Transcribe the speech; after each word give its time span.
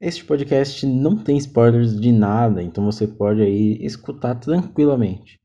Este 0.00 0.24
podcast 0.24 0.86
não 0.86 1.16
tem 1.16 1.36
spoilers 1.38 2.00
de 2.00 2.12
nada, 2.12 2.62
então 2.62 2.84
você 2.84 3.04
pode 3.04 3.42
aí 3.42 3.84
escutar 3.84 4.36
tranquilamente. 4.36 5.40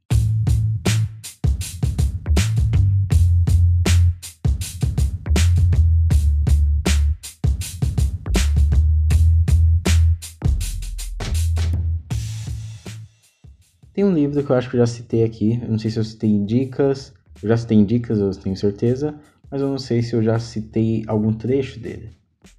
Tem 13.91 14.03
um 14.03 14.13
livro 14.13 14.43
que 14.43 14.51
eu 14.51 14.55
acho 14.55 14.69
que 14.69 14.75
eu 14.75 14.79
já 14.79 14.85
citei 14.85 15.23
aqui, 15.23 15.59
eu 15.63 15.67
não 15.67 15.79
sei 15.79 15.89
se 15.89 15.97
eu 15.97 16.03
citei 16.03 16.37
dicas, 16.45 17.11
eu 17.41 17.49
já 17.49 17.57
citei 17.57 17.83
dicas, 17.83 18.19
eu 18.19 18.29
tenho 18.29 18.55
certeza, 18.55 19.19
mas 19.49 19.61
eu 19.61 19.67
não 19.67 19.79
sei 19.79 20.03
se 20.03 20.13
eu 20.13 20.21
já 20.21 20.37
citei 20.37 21.03
algum 21.07 21.33
trecho 21.33 21.79
dele. 21.79 22.11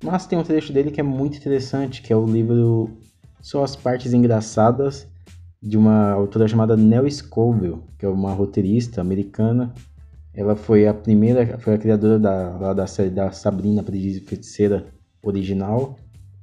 Mas 0.02 0.26
tem 0.26 0.38
um 0.38 0.42
trecho 0.42 0.72
dele 0.72 0.90
que 0.90 1.00
é 1.00 1.04
muito 1.04 1.36
interessante, 1.36 2.02
que 2.02 2.12
é 2.12 2.16
o 2.16 2.26
livro 2.26 2.90
Só 3.40 3.64
as 3.64 3.76
Partes 3.76 4.12
Engraçadas, 4.12 5.06
de 5.62 5.78
uma 5.78 6.10
autora 6.10 6.46
chamada 6.46 6.76
Nell 6.76 7.10
Scovell, 7.10 7.82
que 7.98 8.04
é 8.04 8.08
uma 8.08 8.32
roteirista 8.32 9.00
americana. 9.00 9.72
Ela 10.34 10.54
foi 10.54 10.86
a 10.86 10.92
primeira, 10.92 11.58
foi 11.58 11.74
a 11.74 11.78
criadora 11.78 12.18
da, 12.18 12.74
da 12.74 12.86
série 12.86 13.08
da 13.08 13.32
Sabrina, 13.32 13.80
Aprendiz 13.80 14.18
Feiticeira 14.18 14.86
original. 15.22 15.96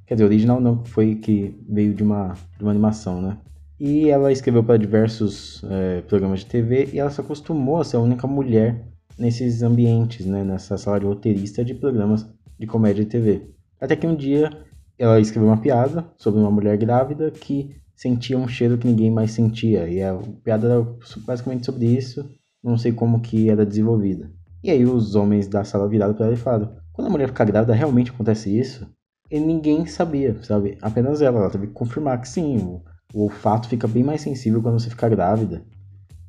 Quer 0.06 0.14
dizer, 0.14 0.24
original 0.24 0.60
não, 0.60 0.84
foi 0.84 1.14
que 1.14 1.54
veio 1.68 1.94
de 1.94 2.02
uma, 2.02 2.34
de 2.56 2.64
uma 2.64 2.72
animação, 2.72 3.22
né? 3.22 3.38
E 3.78 4.08
ela 4.08 4.32
escreveu 4.32 4.62
para 4.62 4.76
diversos 4.76 5.62
é, 5.68 6.00
programas 6.02 6.40
de 6.40 6.46
TV 6.46 6.90
e 6.92 6.98
ela 6.98 7.10
se 7.10 7.20
acostumou 7.20 7.80
a 7.80 7.84
ser 7.84 7.96
a 7.96 8.00
única 8.00 8.26
mulher 8.26 8.84
nesses 9.18 9.62
ambientes, 9.62 10.26
né? 10.26 10.42
Nessa 10.42 10.76
sala 10.76 10.98
de 10.98 11.06
roteirista 11.06 11.64
de 11.64 11.74
programas 11.74 12.26
de 12.62 12.66
comédia 12.66 13.04
de 13.04 13.10
TV. 13.10 13.50
Até 13.80 13.96
que 13.96 14.06
um 14.06 14.14
dia 14.14 14.48
ela 14.96 15.18
escreveu 15.20 15.48
uma 15.48 15.60
piada 15.60 16.06
sobre 16.16 16.40
uma 16.40 16.50
mulher 16.50 16.76
grávida 16.76 17.28
que 17.28 17.74
sentia 17.96 18.38
um 18.38 18.46
cheiro 18.46 18.78
que 18.78 18.86
ninguém 18.86 19.10
mais 19.10 19.32
sentia. 19.32 19.88
E 19.88 20.00
a 20.00 20.16
piada 20.44 20.68
era 20.68 20.86
basicamente 21.26 21.66
sobre 21.66 21.86
isso, 21.86 22.24
não 22.62 22.78
sei 22.78 22.92
como 22.92 23.20
que 23.20 23.50
era 23.50 23.66
desenvolvida. 23.66 24.30
E 24.62 24.70
aí 24.70 24.84
os 24.84 25.16
homens 25.16 25.48
da 25.48 25.64
sala 25.64 25.88
viraram 25.88 26.14
para 26.14 26.26
ela 26.26 26.34
e 26.34 26.38
falaram: 26.38 26.76
quando 26.92 27.08
a 27.08 27.10
mulher 27.10 27.26
fica 27.26 27.44
grávida, 27.44 27.74
realmente 27.74 28.12
acontece 28.12 28.56
isso? 28.56 28.88
E 29.28 29.40
ninguém 29.40 29.84
sabia, 29.86 30.40
sabe? 30.44 30.78
Apenas 30.80 31.20
ela. 31.20 31.40
Ela 31.40 31.50
teve 31.50 31.66
que 31.66 31.72
confirmar 31.72 32.20
que 32.20 32.28
sim, 32.28 32.58
o, 32.58 32.80
o 33.12 33.24
olfato 33.24 33.68
fica 33.68 33.88
bem 33.88 34.04
mais 34.04 34.20
sensível 34.20 34.62
quando 34.62 34.78
você 34.78 34.88
fica 34.88 35.08
grávida. 35.08 35.64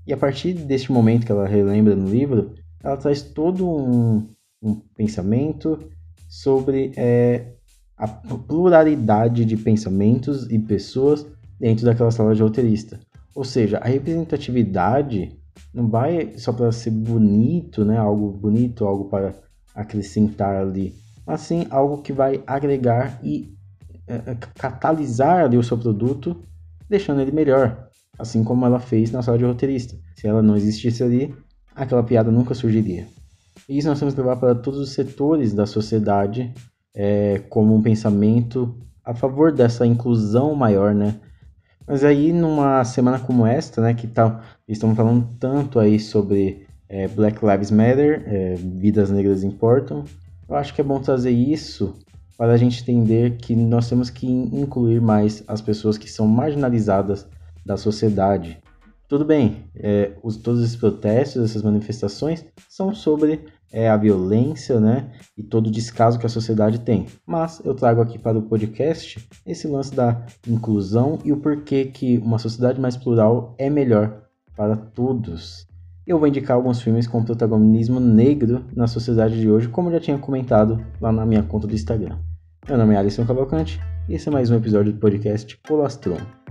E 0.08 0.12
a 0.12 0.18
partir 0.18 0.54
deste 0.54 0.92
momento 0.92 1.28
que 1.28 1.32
ela 1.32 1.48
relembra 1.48 1.96
no 1.96 2.10
livro, 2.10 2.56
ela 2.84 2.98
traz 2.98 3.22
todo 3.22 3.70
um, 3.70 4.28
um 4.64 4.76
pensamento 4.96 5.78
sobre 6.34 6.92
é, 6.98 7.46
a 7.96 8.08
pluralidade 8.08 9.46
de 9.46 9.56
pensamentos 9.56 10.50
e 10.50 10.58
pessoas 10.58 11.28
dentro 11.60 11.86
daquela 11.86 12.10
sala 12.10 12.34
de 12.34 12.42
roteirista. 12.42 13.00
Ou 13.36 13.44
seja, 13.44 13.78
a 13.78 13.88
representatividade 13.88 15.38
não 15.72 15.88
vai 15.88 16.34
só 16.40 16.52
para 16.52 16.72
ser 16.72 16.90
bonito, 16.90 17.86
né? 17.86 18.00
Algo 18.00 18.32
bonito, 18.32 18.84
algo 18.84 19.06
para 19.06 19.36
acrescentar 19.76 20.56
ali, 20.56 20.96
mas 21.26 21.42
sim 21.42 21.68
algo 21.70 22.02
que 22.02 22.12
vai 22.12 22.44
agregar 22.48 23.20
e 23.24 23.54
é, 24.08 24.32
é 24.32 24.38
catalisar 24.58 25.46
ali 25.46 25.58
o 25.58 25.64
seu 25.64 25.78
produto, 25.78 26.36
deixando 26.90 27.22
ele 27.22 27.32
melhor, 27.32 27.90
assim 28.18 28.44
como 28.44 28.66
ela 28.66 28.80
fez 28.80 29.12
na 29.12 29.22
sala 29.22 29.38
de 29.38 29.46
roteirista. 29.46 29.96
Se 30.16 30.28
ela 30.28 30.42
não 30.42 30.58
existisse 30.58 31.04
ali, 31.04 31.34
aquela 31.76 32.04
piada 32.04 32.32
nunca 32.32 32.56
surgiria. 32.56 33.08
Isso 33.68 33.88
nós 33.88 34.00
temos 34.00 34.14
que 34.14 34.20
levar 34.22 34.36
para 34.38 34.56
todos 34.56 34.80
os 34.80 34.92
setores 34.92 35.54
da 35.54 35.66
sociedade 35.66 36.54
é, 36.94 37.42
como 37.50 37.76
um 37.76 37.82
pensamento 37.82 38.76
a 39.04 39.14
favor 39.14 39.52
dessa 39.52 39.86
inclusão 39.86 40.54
maior, 40.56 40.94
né? 40.94 41.16
Mas 41.86 42.04
aí 42.04 42.32
numa 42.32 42.84
semana 42.86 43.20
como 43.20 43.46
esta, 43.46 43.82
né, 43.82 43.94
que 43.94 44.08
tá, 44.08 44.42
estamos 44.68 44.96
falando 44.96 45.28
tanto 45.40 45.80
aí 45.80 46.00
sobre 46.00 46.66
é, 46.88 47.08
Black 47.08 47.46
Lives 47.46 47.72
Matter, 47.72 48.24
é, 48.26 48.56
vidas 48.56 49.10
negras 49.10 49.44
importam, 49.44 50.06
eu 50.48 50.56
acho 50.56 50.74
que 50.74 50.80
é 50.80 50.84
bom 50.84 51.00
trazer 51.00 51.32
isso 51.32 51.94
para 52.38 52.54
a 52.54 52.58
gente 52.58 52.82
entender 52.82 53.38
que 53.38 53.56
nós 53.56 53.90
temos 53.90 54.10
que 54.10 54.28
incluir 54.28 55.02
mais 55.02 55.44
as 55.48 55.62
pessoas 55.62 55.98
que 55.98 56.10
são 56.10 56.28
marginalizadas 56.28 57.28
da 57.66 57.78
sociedade. 57.78 58.63
Tudo 59.14 59.26
bem, 59.26 59.66
é, 59.76 60.14
os, 60.24 60.38
todos 60.38 60.64
esses 60.64 60.76
protestos, 60.76 61.44
essas 61.44 61.62
manifestações 61.62 62.44
são 62.68 62.96
sobre 62.96 63.46
é, 63.72 63.88
a 63.88 63.96
violência, 63.96 64.80
né, 64.80 65.12
e 65.38 65.44
todo 65.44 65.68
o 65.68 65.72
descaso 65.72 66.18
que 66.18 66.26
a 66.26 66.30
sociedade 66.30 66.80
tem. 66.80 67.06
Mas 67.24 67.62
eu 67.64 67.76
trago 67.76 68.02
aqui 68.02 68.18
para 68.18 68.40
o 68.40 68.42
podcast 68.42 69.24
esse 69.46 69.68
lance 69.68 69.94
da 69.94 70.26
inclusão 70.48 71.20
e 71.24 71.32
o 71.32 71.38
porquê 71.38 71.86
que 71.86 72.18
uma 72.18 72.40
sociedade 72.40 72.82
mais 72.82 72.98
plural 72.98 73.54
é 73.60 73.70
melhor 73.70 74.24
para 74.58 74.76
todos. 74.76 75.68
Eu 76.08 76.18
vou 76.18 76.28
indicar 76.28 76.58
alguns 76.58 76.82
filmes 76.82 77.06
com 77.06 77.24
protagonismo 77.24 78.00
negro 78.00 78.66
na 78.76 78.88
sociedade 78.88 79.40
de 79.40 79.48
hoje, 79.48 79.70
como 79.70 79.92
já 79.92 80.00
tinha 80.00 80.18
comentado 80.18 80.84
lá 81.00 81.12
na 81.12 81.24
minha 81.24 81.44
conta 81.44 81.68
do 81.68 81.76
Instagram. 81.76 82.18
Meu 82.68 82.80
nome 82.80 82.96
é 82.96 82.98
Alisson 82.98 83.28
Cavalcante 83.28 83.80
e 84.10 84.16
esse 84.16 84.28
é 84.28 84.32
mais 84.32 84.50
um 84.50 84.56
episódio 84.56 84.92
do 84.92 84.98
podcast 84.98 85.56
Colastron. 85.68 86.43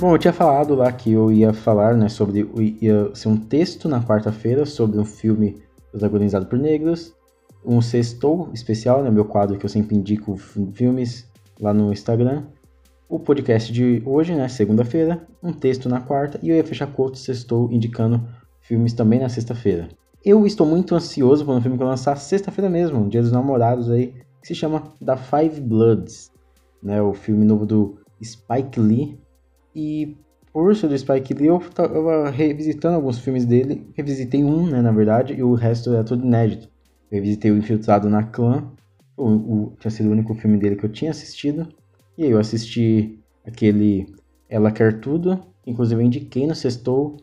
Bom, 0.00 0.14
eu 0.14 0.18
tinha 0.18 0.32
falado 0.32 0.74
lá 0.74 0.90
que 0.90 1.12
eu 1.12 1.30
ia 1.30 1.52
falar, 1.52 1.94
né, 1.94 2.08
sobre. 2.08 2.48
ia 2.80 3.14
ser 3.14 3.28
um 3.28 3.36
texto 3.36 3.86
na 3.86 4.02
quarta-feira 4.02 4.64
sobre 4.64 4.98
um 4.98 5.04
filme 5.04 5.62
protagonizado 5.90 6.46
por 6.46 6.58
negros. 6.58 7.14
Um 7.62 7.82
sextou 7.82 8.48
especial, 8.54 9.02
né, 9.02 9.10
meu 9.10 9.26
quadro 9.26 9.58
que 9.58 9.66
eu 9.66 9.68
sempre 9.68 9.94
indico 9.94 10.38
filmes 10.72 11.28
lá 11.60 11.74
no 11.74 11.92
Instagram. 11.92 12.44
O 13.10 13.18
podcast 13.18 13.70
de 13.70 14.02
hoje, 14.06 14.34
né, 14.34 14.48
segunda-feira. 14.48 15.20
Um 15.42 15.52
texto 15.52 15.86
na 15.86 16.00
quarta. 16.00 16.40
E 16.42 16.48
eu 16.48 16.56
ia 16.56 16.64
fechar 16.64 16.86
com 16.86 17.02
outro 17.02 17.20
sextou 17.20 17.70
indicando 17.70 18.26
filmes 18.62 18.94
também 18.94 19.20
na 19.20 19.28
sexta-feira. 19.28 19.86
Eu 20.24 20.46
estou 20.46 20.66
muito 20.66 20.94
ansioso 20.94 21.44
para 21.44 21.52
um 21.52 21.60
filme 21.60 21.76
que 21.76 21.84
vai 21.84 21.90
lançar 21.90 22.16
sexta-feira 22.16 22.70
mesmo, 22.70 23.06
Dia 23.06 23.20
dos 23.20 23.32
Namorados 23.32 23.90
aí, 23.90 24.14
que 24.40 24.48
se 24.48 24.54
chama 24.54 24.94
The 25.04 25.16
Five 25.18 25.60
Bloods, 25.60 26.32
né, 26.82 27.02
o 27.02 27.12
filme 27.12 27.44
novo 27.44 27.66
do 27.66 27.98
Spike 28.22 28.80
Lee 28.80 29.19
e 29.74 30.16
por 30.52 30.74
ser 30.74 30.88
do 30.88 30.98
Spike 30.98 31.34
Lee, 31.34 31.46
eu 31.46 31.60
tava 31.70 32.28
revisitando 32.30 32.96
alguns 32.96 33.18
filmes 33.18 33.44
dele. 33.46 33.88
Revisitei 33.94 34.42
um, 34.42 34.66
né, 34.66 34.82
na 34.82 34.90
verdade, 34.90 35.34
e 35.34 35.42
o 35.42 35.54
resto 35.54 35.94
é 35.94 36.02
tudo 36.02 36.24
inédito. 36.26 36.68
Eu 37.10 37.16
revisitei 37.16 37.50
o 37.50 37.56
Infiltrado 37.56 38.08
na 38.08 38.24
Clã, 38.24 38.68
o, 39.16 39.28
o, 39.28 39.76
tinha 39.78 39.90
sido 39.90 40.08
o 40.08 40.12
único 40.12 40.34
filme 40.34 40.58
dele 40.58 40.76
que 40.76 40.84
eu 40.84 40.90
tinha 40.90 41.10
assistido. 41.10 41.68
E 42.18 42.24
aí 42.24 42.30
eu 42.30 42.38
assisti 42.38 43.18
aquele 43.46 44.12
Ela 44.48 44.72
Quer 44.72 45.00
Tudo, 45.00 45.40
inclusive 45.66 46.00
eu 46.00 46.04
indiquei 46.04 46.46
no 46.46 46.54
Sextou. 46.54 47.16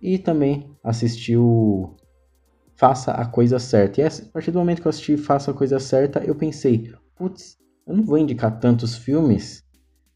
E 0.00 0.18
também 0.18 0.68
assisti 0.82 1.36
o 1.36 1.94
Faça 2.74 3.12
a 3.12 3.24
Coisa 3.24 3.60
Certa. 3.60 4.00
E 4.00 4.04
a 4.04 4.10
partir 4.32 4.50
do 4.50 4.58
momento 4.58 4.82
que 4.82 4.88
eu 4.88 4.90
assisti 4.90 5.16
Faça 5.16 5.52
a 5.52 5.54
Coisa 5.54 5.78
Certa, 5.78 6.18
eu 6.24 6.34
pensei, 6.34 6.92
putz, 7.14 7.56
eu 7.86 7.94
não 7.94 8.02
vou 8.02 8.18
indicar 8.18 8.58
tantos 8.58 8.96
filmes, 8.96 9.62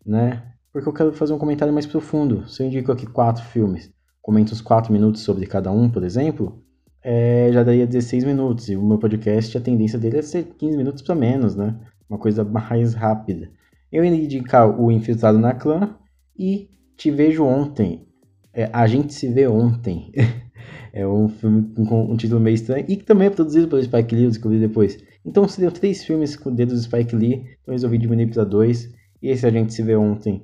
né? 0.05 0.56
Porque 0.77 0.91
eu 0.91 0.93
quero 0.93 1.13
fazer 1.15 1.33
um 1.33 1.39
comentário 1.39 1.73
mais 1.73 1.87
profundo. 1.87 2.47
Se 2.47 2.63
eu 2.63 2.67
indico 2.67 2.93
aqui 2.93 3.07
quatro 3.07 3.43
filmes, 3.45 3.91
comento 4.21 4.53
os 4.53 4.61
quatro 4.61 4.93
minutos 4.93 5.23
sobre 5.23 5.47
cada 5.47 5.73
um, 5.73 5.89
por 5.89 6.05
exemplo, 6.05 6.63
é, 7.03 7.49
já 7.51 7.63
daria 7.63 7.87
16 7.87 8.25
minutos. 8.25 8.69
E 8.69 8.77
o 8.77 8.83
meu 8.83 8.99
podcast, 8.99 9.57
a 9.57 9.61
tendência 9.61 9.99
dele 9.99 10.19
é 10.19 10.23
ser 10.23 10.45
15 10.59 10.77
minutos 10.77 11.03
para 11.03 11.15
menos, 11.15 11.57
né? 11.57 11.75
Uma 12.11 12.19
coisa 12.19 12.45
mais 12.45 12.93
rápida. 12.93 13.51
Eu 13.91 14.05
ia 14.05 14.15
indicar 14.15 14.69
o 14.79 14.93
Infiltrado 14.93 15.39
na 15.39 15.55
Clã 15.55 15.97
e 16.39 16.69
Te 16.95 17.11
Vejo 17.11 17.43
Ontem. 17.43 18.07
É, 18.53 18.69
a 18.71 18.87
Gente 18.87 19.15
Se 19.15 19.29
Vê 19.29 19.49
Ontem. 19.49 20.13
é 20.93 21.09
um 21.09 21.27
filme 21.27 21.73
com 21.89 22.13
um 22.13 22.19
título 22.19 22.39
meio 22.39 22.55
estranho 22.55 22.85
e 22.87 22.97
que 22.97 23.05
também 23.05 23.29
é 23.29 23.31
produzido 23.31 23.67
pelo 23.67 23.83
Spike 23.83 24.15
Lee, 24.15 24.25
eu 24.25 24.31
descobri 24.31 24.61
depois. 24.61 25.03
Então 25.25 25.49
seriam 25.49 25.73
três 25.73 26.05
filmes 26.05 26.37
com 26.37 26.55
dedos 26.55 26.75
do 26.75 26.85
Spike 26.85 27.17
Lee, 27.17 27.47
então 27.63 27.73
resolvi 27.73 27.97
diminuir 27.97 28.27
para 28.27 28.45
dois. 28.45 28.95
E 29.23 29.31
esse 29.31 29.47
A 29.47 29.51
Gente 29.51 29.73
Se 29.73 29.83
Vê 29.83 29.97
Ontem 29.97 30.43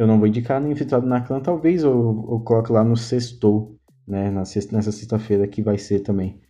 eu 0.00 0.06
não 0.06 0.18
vou 0.18 0.26
indicar 0.26 0.58
no 0.58 0.72
Infiltrado 0.72 1.06
na 1.06 1.20
Clã, 1.20 1.40
talvez 1.40 1.82
eu, 1.82 2.26
eu 2.30 2.40
coloque 2.40 2.72
lá 2.72 2.82
no 2.82 2.96
Sextou, 2.96 3.76
né, 4.08 4.30
na 4.30 4.46
sexta, 4.46 4.74
nessa 4.74 4.90
sexta-feira 4.90 5.46
que 5.46 5.60
vai 5.60 5.76
ser 5.76 6.00
também 6.00 6.40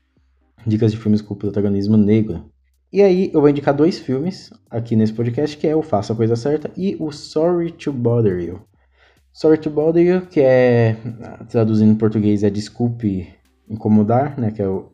dicas 0.65 0.93
de 0.93 0.97
filmes 0.97 1.21
com 1.21 1.35
protagonismo 1.35 1.97
negro. 1.97 2.49
E 2.93 3.03
aí 3.03 3.29
eu 3.35 3.41
vou 3.41 3.51
indicar 3.51 3.75
dois 3.75 3.99
filmes 3.99 4.51
aqui 4.71 4.95
nesse 4.95 5.13
podcast, 5.13 5.57
que 5.57 5.67
é 5.67 5.75
o 5.75 5.83
Faça 5.83 6.13
a 6.13 6.17
Coisa 6.17 6.37
Certa 6.37 6.71
e 6.77 6.97
o 7.01 7.11
Sorry 7.11 7.73
to 7.73 7.93
Bother 7.93 8.39
You. 8.39 8.61
Sorry 9.33 9.59
to 9.59 9.69
Bother 9.69 10.07
You, 10.07 10.27
que 10.29 10.41
é, 10.41 10.97
traduzindo 11.49 11.91
em 11.91 11.97
português, 11.97 12.45
é 12.45 12.51
Desculpe 12.51 13.35
Incomodar, 13.69 14.39
né, 14.41 14.53
que 14.53 14.63
é 14.63 14.69
o, 14.69 14.93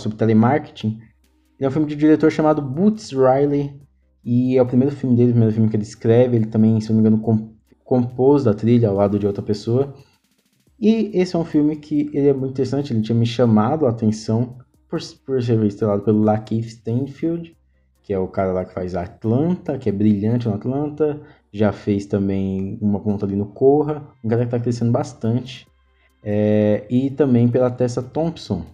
sobre 0.00 0.18
telemarketing. 0.18 0.98
Ele 1.56 1.66
é 1.66 1.68
um 1.68 1.70
filme 1.70 1.86
de 1.86 1.94
um 1.94 1.98
diretor 1.98 2.32
chamado 2.32 2.60
Boots 2.60 3.12
Riley, 3.12 3.80
e 4.24 4.58
é 4.58 4.62
o 4.62 4.66
primeiro 4.66 4.92
filme 4.92 5.14
dele, 5.14 5.28
o 5.28 5.34
primeiro 5.34 5.54
filme 5.54 5.70
que 5.70 5.76
ele 5.76 5.84
escreve, 5.84 6.34
ele 6.34 6.46
também, 6.46 6.80
se 6.80 6.88
não 6.88 7.00
me 7.00 7.00
engano, 7.00 7.22
compôs 7.86 8.44
da 8.44 8.52
trilha 8.52 8.88
ao 8.88 8.96
lado 8.96 9.18
de 9.18 9.26
outra 9.26 9.42
pessoa. 9.42 9.94
E 10.78 11.10
esse 11.14 11.34
é 11.34 11.38
um 11.38 11.44
filme 11.44 11.76
que 11.76 12.10
ele 12.12 12.28
é 12.28 12.34
muito 12.34 12.50
interessante, 12.50 12.92
ele 12.92 13.00
tinha 13.00 13.16
me 13.16 13.24
chamado 13.24 13.86
a 13.86 13.90
atenção 13.90 14.58
por, 14.88 15.00
por 15.24 15.42
ser 15.42 15.62
estrelado 15.64 16.02
pelo 16.02 16.20
Lakeith 16.20 16.66
Stanfield, 16.66 17.56
que 18.02 18.12
é 18.12 18.18
o 18.18 18.28
cara 18.28 18.52
lá 18.52 18.64
que 18.64 18.74
faz 18.74 18.94
Atlanta, 18.94 19.78
que 19.78 19.88
é 19.88 19.92
brilhante 19.92 20.46
no 20.46 20.54
Atlanta, 20.54 21.20
já 21.50 21.72
fez 21.72 22.04
também 22.04 22.76
uma 22.82 23.00
ponta 23.00 23.24
ali 23.24 23.36
no 23.36 23.46
Corra, 23.46 24.06
um 24.22 24.28
cara 24.28 24.42
que 24.42 24.48
está 24.48 24.60
crescendo 24.60 24.92
bastante. 24.92 25.66
É, 26.22 26.84
e 26.90 27.10
também 27.10 27.48
pela 27.48 27.70
Tessa 27.70 28.02
Thompson, 28.02 28.66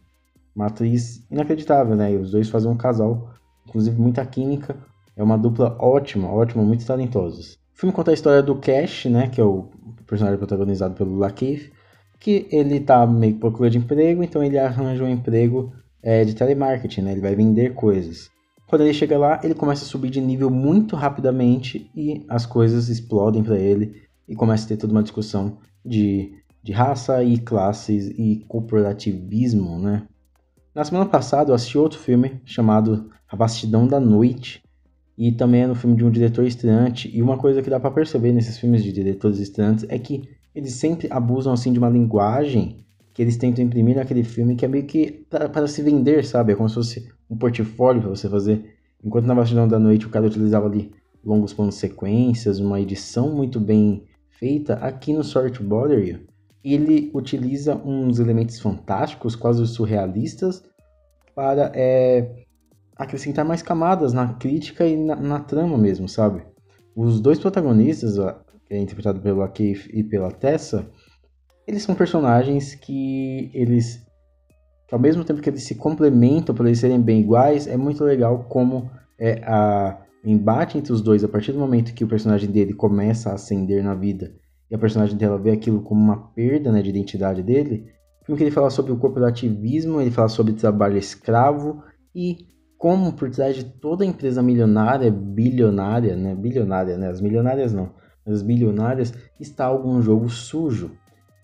uma 0.57 0.67
atriz 0.67 1.25
inacreditável, 1.31 1.95
né? 1.95 2.13
E 2.13 2.17
os 2.17 2.31
dois 2.33 2.49
fazem 2.49 2.71
um 2.71 2.77
casal, 2.77 3.31
inclusive 3.69 4.01
muita 4.01 4.25
química. 4.25 4.77
É 5.15 5.23
uma 5.23 5.37
dupla 5.37 5.77
ótima, 5.79 6.33
ótima, 6.33 6.63
muito 6.65 6.85
talentosos. 6.85 7.62
Filme 7.83 7.93
conta 7.93 8.13
a 8.13 8.15
história 8.15 8.41
do 8.41 8.55
Cash, 8.55 9.07
né? 9.07 9.27
Que 9.27 9.41
é 9.41 9.45
o 9.45 9.69
personagem 10.07 10.39
protagonizado 10.39 10.95
pelo 10.95 11.19
Lakeith, 11.19 11.73
que 12.21 12.47
ele 12.53 12.79
tá 12.79 13.05
meio 13.05 13.33
que 13.33 13.41
procura 13.41 13.69
de 13.69 13.77
emprego, 13.77 14.23
então 14.23 14.41
ele 14.41 14.57
arranja 14.57 15.03
um 15.03 15.09
emprego 15.09 15.73
é, 16.01 16.25
de 16.25 16.33
telemarketing, 16.33 17.01
né? 17.01 17.11
Ele 17.11 17.21
vai 17.21 17.35
vender 17.35 17.75
coisas. 17.75 18.31
Quando 18.69 18.83
ele 18.83 18.95
chega 18.95 19.19
lá, 19.19 19.41
ele 19.43 19.53
começa 19.53 19.85
a 19.85 19.89
subir 19.89 20.11
de 20.11 20.21
nível 20.21 20.49
muito 20.49 20.95
rapidamente 20.95 21.91
e 21.93 22.25
as 22.29 22.47
coisas 22.47 22.89
explodem 22.89 23.43
para 23.43 23.59
ele 23.59 24.01
e 24.29 24.37
começa 24.37 24.65
a 24.65 24.69
ter 24.69 24.77
toda 24.77 24.93
uma 24.93 25.03
discussão 25.03 25.59
de, 25.85 26.37
de 26.63 26.71
raça 26.71 27.25
e 27.25 27.37
classes 27.37 28.11
e 28.17 28.45
corporativismo, 28.47 29.81
né? 29.81 30.07
Na 30.73 30.85
semana 30.85 31.07
passada 31.07 31.51
eu 31.51 31.55
assisti 31.57 31.77
outro 31.77 31.99
filme 31.99 32.41
chamado 32.45 33.11
A 33.29 33.35
Bastidão 33.35 33.89
da 33.89 33.99
Noite 33.99 34.63
e 35.17 35.33
também 35.33 35.63
é 35.63 35.67
no 35.67 35.75
filme 35.75 35.97
de 35.97 36.05
um 36.05 36.11
diretor 36.11 36.45
estreante 36.45 37.11
e 37.15 37.23
uma 37.23 37.37
coisa 37.37 37.63
que 37.63 37.71
dá 37.71 37.79
para 37.79 37.91
perceber 37.91 38.33
nesses 38.33 38.59
filmes 38.59 38.83
de 38.83 38.93
diretores 38.93 39.39
estreantes 39.39 39.85
é 39.89 39.99
que 39.99 40.23
eles 40.55 40.73
sempre 40.73 41.09
abusam 41.11 41.53
assim 41.53 41.73
de 41.73 41.79
uma 41.79 41.89
linguagem 41.89 42.85
que 43.13 43.21
eles 43.21 43.37
tentam 43.37 43.65
imprimir 43.65 43.97
naquele 43.97 44.25
filme 44.25 44.57
que 44.57 44.65
é 44.65 44.69
meio 44.69 44.85
que 44.85 45.27
para 45.29 45.67
se 45.67 45.83
vender, 45.83 46.25
sabe? 46.25 46.53
É 46.53 46.57
como 46.57 46.69
se 46.69 46.75
fosse 46.75 47.09
um 47.29 47.37
portfólio 47.37 48.01
para 48.01 48.11
você 48.11 48.29
fazer. 48.29 48.75
Enquanto 49.05 49.27
na 49.27 49.35
Bastidão 49.35 49.69
da 49.69 49.79
Noite 49.79 50.07
o 50.07 50.11
cara 50.11 50.27
utilizava 50.27 50.67
ali 50.67 50.93
longos 51.25 51.53
planos 51.53 51.75
sequências, 51.75 52.59
uma 52.59 52.81
edição 52.81 53.31
muito 53.35 53.61
bem 53.61 54.05
feita, 54.31 54.75
aqui 54.75 55.13
no 55.13 55.23
Sort 55.23 55.61
Bother 55.63 56.21
ele 56.65 57.11
utiliza 57.13 57.75
uns 57.75 58.19
elementos 58.19 58.59
fantásticos, 58.61 59.35
quase 59.35 59.67
surrealistas, 59.67 60.63
para 61.35 61.73
é, 61.75 62.45
acrescentar 63.03 63.45
mais 63.45 63.63
camadas 63.63 64.13
na 64.13 64.35
crítica 64.35 64.87
e 64.87 64.97
na, 64.97 65.17
na 65.17 65.41
trama 65.41 65.77
mesmo, 65.79 66.09
sabe? 66.09 66.43
Os 66.95 67.21
dois 67.21 67.39
protagonistas, 67.39 68.17
que 68.67 68.75
é 68.75 68.79
interpretado 68.79 69.21
pelo 69.21 69.47
Keith 69.49 69.89
e 69.93 70.03
pela 70.03 70.31
Tessa, 70.31 70.87
eles 71.67 71.83
são 71.83 71.95
personagens 71.95 72.75
que 72.75 73.51
eles 73.55 74.05
ao 74.91 74.99
mesmo 74.99 75.25
tempo 75.25 75.41
que 75.41 75.49
eles 75.49 75.63
se 75.63 75.75
complementam 75.75 76.55
por 76.55 76.67
eles 76.67 76.79
serem 76.79 77.01
bem 77.01 77.21
iguais, 77.21 77.67
é 77.67 77.79
muito 77.79 78.05
legal 78.05 78.45
como 78.45 78.91
é 79.19 79.43
a 79.47 79.99
embate 80.23 80.77
entre 80.77 80.93
os 80.93 81.01
dois 81.01 81.25
a 81.25 81.29
partir 81.29 81.53
do 81.53 81.59
momento 81.59 81.95
que 81.95 82.05
o 82.05 82.09
personagem 82.09 82.51
dele 82.51 82.75
começa 82.75 83.31
a 83.31 83.35
ascender 83.35 83.83
na 83.83 83.95
vida 83.95 84.35
e 84.71 84.75
a 84.75 84.79
personagem 84.79 85.17
dela 85.17 85.39
vê 85.39 85.51
aquilo 85.51 85.83
como 85.83 86.01
uma 86.01 86.29
perda 86.29 86.73
né, 86.73 86.81
de 86.81 86.89
identidade 86.89 87.43
dele. 87.43 87.87
O 88.23 88.25
filme 88.25 88.43
ele 88.43 88.51
fala 88.51 88.71
sobre 88.71 88.91
o 88.91 88.97
corporativismo, 88.97 90.01
ele 90.01 90.11
fala 90.11 90.29
sobre 90.29 90.55
trabalho 90.55 90.97
escravo 90.97 91.83
e 92.15 92.39
como 92.83 93.13
por 93.13 93.31
trás 93.31 93.55
de 93.55 93.63
toda 93.63 94.05
empresa 94.05 94.43
milionária, 94.43 95.09
bilionária, 95.09 96.17
né, 96.17 96.35
bilionária, 96.35 96.99
né, 96.99 97.11
as 97.11 97.21
milionárias 97.21 97.73
não, 97.73 97.91
as 98.27 98.43
bilionárias, 98.43 99.15
está 99.39 99.67
algum 99.67 100.03
jogo 100.03 100.29
sujo. 100.29 100.91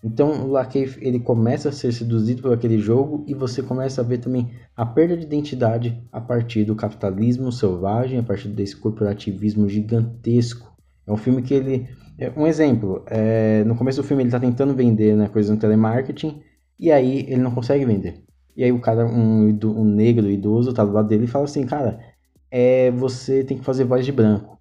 Então 0.03 0.43
o 0.43 0.51
Lakeith 0.51 0.97
ele 0.99 1.17
começa 1.17 1.69
a 1.69 1.71
ser 1.71 1.93
seduzido 1.93 2.41
por 2.41 2.51
aquele 2.51 2.77
jogo 2.77 3.23
e 3.25 3.33
você 3.33 3.63
começa 3.63 4.01
a 4.01 4.03
ver 4.03 4.17
também 4.17 4.51
a 4.75 4.85
perda 4.85 5.15
de 5.15 5.23
identidade 5.23 6.03
a 6.11 6.19
partir 6.19 6.65
do 6.65 6.75
capitalismo 6.75 7.53
selvagem, 7.53 8.19
a 8.19 8.23
partir 8.23 8.49
desse 8.49 8.75
corporativismo 8.75 9.69
gigantesco. 9.69 10.75
É 11.07 11.11
um 11.13 11.17
filme 11.17 11.41
que 11.41 11.53
ele. 11.53 11.87
É 12.17 12.33
um 12.35 12.45
exemplo, 12.47 13.05
é, 13.07 13.63
no 13.63 13.77
começo 13.77 14.01
do 14.01 14.05
filme 14.05 14.23
ele 14.23 14.27
está 14.27 14.41
tentando 14.41 14.73
vender 14.73 15.15
né, 15.15 15.29
coisas 15.29 15.49
no 15.49 15.57
telemarketing 15.57 16.41
e 16.77 16.91
aí 16.91 17.21
ele 17.29 17.41
não 17.41 17.51
consegue 17.51 17.85
vender. 17.85 18.25
E 18.55 18.63
aí 18.63 18.71
o 18.71 18.79
cara, 18.79 19.05
um, 19.05 19.57
um 19.63 19.83
negro 19.83 20.29
idoso, 20.29 20.73
tá 20.73 20.83
do 20.83 20.91
lado 20.91 21.07
dele 21.07 21.25
e 21.25 21.27
fala 21.27 21.45
assim, 21.45 21.65
cara, 21.65 21.99
é, 22.51 22.91
você 22.91 23.43
tem 23.43 23.57
que 23.57 23.63
fazer 23.63 23.85
voz 23.85 24.05
de 24.05 24.11
branco. 24.11 24.59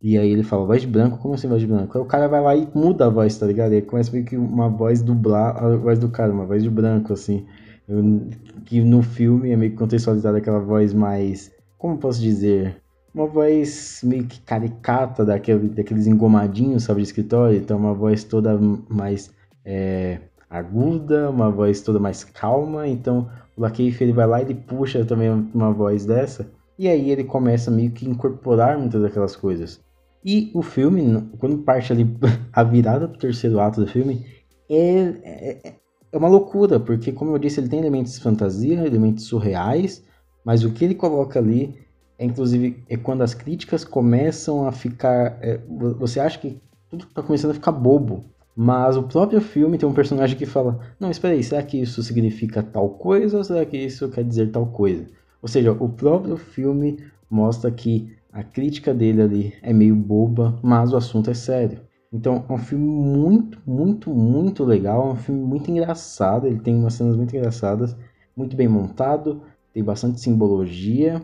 E 0.00 0.18
aí 0.18 0.30
ele 0.30 0.42
fala, 0.42 0.66
voz 0.66 0.82
de 0.82 0.86
branco? 0.86 1.18
Como 1.18 1.34
assim 1.34 1.48
voz 1.48 1.60
de 1.60 1.66
branco? 1.66 1.96
Aí 1.96 2.02
o 2.02 2.06
cara 2.06 2.28
vai 2.28 2.40
lá 2.40 2.54
e 2.54 2.68
muda 2.74 3.06
a 3.06 3.08
voz, 3.08 3.36
tá 3.36 3.46
ligado? 3.46 3.72
E 3.72 3.76
aí 3.76 3.82
começa 3.82 4.12
meio 4.12 4.24
que 4.24 4.36
uma 4.36 4.68
voz 4.68 5.02
dublar 5.02 5.56
a 5.56 5.76
voz 5.76 5.98
do 5.98 6.08
cara, 6.08 6.32
uma 6.32 6.44
voz 6.44 6.62
de 6.62 6.70
branco, 6.70 7.12
assim. 7.12 7.46
Eu, 7.88 8.28
que 8.64 8.80
no 8.82 9.02
filme 9.02 9.50
é 9.50 9.56
meio 9.56 9.72
que 9.72 9.78
contextualizada 9.78 10.38
aquela 10.38 10.60
voz 10.60 10.92
mais. 10.92 11.52
Como 11.78 11.96
posso 11.98 12.20
dizer? 12.20 12.76
Uma 13.14 13.26
voz 13.26 14.00
meio 14.04 14.26
que 14.26 14.40
caricata 14.40 15.24
daquele, 15.24 15.68
daqueles 15.68 16.06
engomadinhos, 16.06 16.82
sabe, 16.82 17.00
de 17.00 17.06
escritório. 17.08 17.58
Então, 17.58 17.78
uma 17.78 17.94
voz 17.94 18.24
toda 18.24 18.58
mais 18.88 19.30
é, 19.64 20.20
aguda, 20.48 21.30
uma 21.30 21.50
voz 21.50 21.80
toda 21.80 21.98
mais 21.98 22.24
calma. 22.24 22.86
Então, 22.88 23.30
o 23.56 23.62
Lakeith 23.62 24.00
ele 24.00 24.12
vai 24.12 24.26
lá 24.26 24.40
e 24.40 24.44
ele 24.44 24.54
puxa 24.54 25.04
também 25.04 25.30
uma 25.30 25.72
voz 25.72 26.04
dessa. 26.04 26.48
E 26.78 26.88
aí 26.88 27.10
ele 27.10 27.24
começa 27.24 27.70
meio 27.70 27.90
que 27.90 28.08
incorporar 28.08 28.78
muitas 28.78 29.00
daquelas 29.00 29.34
coisas. 29.34 29.80
E 30.24 30.50
o 30.54 30.62
filme, 30.62 31.22
quando 31.38 31.58
parte 31.58 31.92
ali 31.92 32.06
a 32.52 32.62
virada 32.62 33.06
do 33.06 33.18
terceiro 33.18 33.60
ato 33.60 33.80
do 33.80 33.86
filme, 33.86 34.26
é, 34.68 35.14
é, 35.22 35.74
é 36.12 36.16
uma 36.16 36.28
loucura, 36.28 36.80
porque 36.80 37.12
como 37.12 37.32
eu 37.32 37.38
disse, 37.38 37.60
ele 37.60 37.68
tem 37.68 37.78
elementos 37.78 38.14
de 38.14 38.20
fantasia, 38.20 38.86
elementos 38.86 39.24
surreais, 39.24 40.04
mas 40.44 40.64
o 40.64 40.72
que 40.72 40.84
ele 40.84 40.94
coloca 40.94 41.38
ali 41.38 41.86
é 42.18 42.24
inclusive 42.24 42.82
é 42.88 42.96
quando 42.96 43.22
as 43.22 43.34
críticas 43.34 43.84
começam 43.84 44.66
a 44.66 44.72
ficar. 44.72 45.38
É, 45.42 45.60
você 45.98 46.18
acha 46.18 46.38
que 46.38 46.60
tudo 46.88 47.04
está 47.04 47.22
começando 47.22 47.50
a 47.50 47.54
ficar 47.54 47.72
bobo. 47.72 48.24
Mas 48.56 48.96
o 48.96 49.02
próprio 49.02 49.40
filme 49.40 49.76
tem 49.76 49.86
um 49.86 49.92
personagem 49.92 50.36
que 50.36 50.46
fala: 50.46 50.80
Não, 50.98 51.10
espera 51.10 51.34
aí, 51.34 51.44
será 51.44 51.62
que 51.62 51.78
isso 51.78 52.02
significa 52.02 52.62
tal 52.62 52.88
coisa 52.90 53.36
ou 53.36 53.44
será 53.44 53.66
que 53.66 53.76
isso 53.76 54.08
quer 54.08 54.24
dizer 54.24 54.50
tal 54.50 54.66
coisa? 54.66 55.06
Ou 55.42 55.48
seja, 55.48 55.72
o 55.72 55.88
próprio 55.90 56.38
filme 56.38 56.98
mostra 57.30 57.70
que 57.70 58.16
a 58.32 58.42
crítica 58.42 58.94
dele 58.94 59.22
ali 59.22 59.54
é 59.62 59.72
meio 59.72 59.94
boba, 59.94 60.58
mas 60.62 60.92
o 60.92 60.96
assunto 60.96 61.30
é 61.30 61.34
sério. 61.34 61.80
Então 62.12 62.44
é 62.48 62.52
um 62.52 62.58
filme 62.58 62.86
muito, 62.86 63.60
muito, 63.66 64.10
muito 64.10 64.64
legal, 64.64 65.08
é 65.08 65.12
um 65.12 65.16
filme 65.16 65.42
muito 65.42 65.70
engraçado, 65.70 66.46
ele 66.46 66.60
tem 66.60 66.74
umas 66.74 66.94
cenas 66.94 67.16
muito 67.16 67.36
engraçadas, 67.36 67.94
muito 68.34 68.56
bem 68.56 68.68
montado, 68.68 69.42
tem 69.72 69.84
bastante 69.84 70.20
simbologia, 70.20 71.20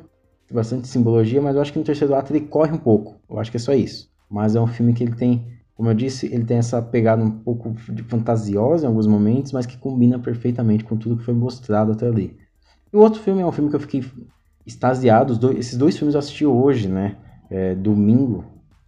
tem 0.47 0.54
bastante 0.54 0.87
simbologia, 0.88 1.40
mas 1.40 1.57
eu 1.57 1.62
acho 1.62 1.73
que 1.73 1.78
no 1.78 1.85
terceiro 1.85 2.14
ato 2.14 2.33
ele 2.33 2.47
corre 2.47 2.73
um 2.73 2.78
pouco. 2.78 3.16
Eu 3.30 3.38
acho 3.38 3.50
que 3.50 3.57
é 3.57 3.61
só 3.61 3.73
isso. 3.73 4.11
Mas 4.30 4.54
é 4.54 4.61
um 4.61 4.66
filme 4.66 4.92
que 4.92 5.04
ele 5.04 5.14
tem, 5.14 5.47
como 5.83 5.91
eu 5.91 5.97
disse, 5.97 6.33
ele 6.33 6.45
tem 6.45 6.59
essa 6.59 6.81
pegada 6.81 7.25
um 7.25 7.29
pouco 7.29 7.75
fantasiosa 8.07 8.85
em 8.85 8.87
alguns 8.87 9.09
momentos, 9.09 9.51
mas 9.51 9.67
que 9.67 9.77
combina 9.77 10.17
perfeitamente 10.17 10.85
com 10.85 10.97
tudo 10.97 11.17
que 11.17 11.25
foi 11.25 11.35
mostrado 11.35 11.91
até 11.91 12.07
ali. 12.07 12.37
E 12.93 12.97
o 12.97 13.01
outro 13.01 13.21
filme 13.21 13.43
é 13.43 13.45
um 13.45 13.51
filme 13.51 13.69
que 13.69 13.75
eu 13.75 13.81
fiquei 13.81 14.05
extasiado. 14.65 15.37
Dois, 15.37 15.59
esses 15.59 15.77
dois 15.77 15.99
filmes 15.99 16.15
eu 16.15 16.21
assisti 16.21 16.47
hoje, 16.47 16.87
né? 16.87 17.17
É, 17.51 17.75
domingo. 17.75 18.45